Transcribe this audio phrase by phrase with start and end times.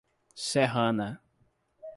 [0.45, 1.21] Serrana